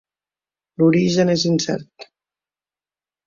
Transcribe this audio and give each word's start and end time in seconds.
L'origen 0.83 1.33
és 1.35 1.45
incert. 1.51 2.07